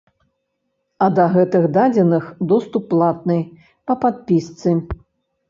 [1.07, 3.37] А да гэтых дадзеных доступ платны,
[3.87, 4.77] па падпісцы.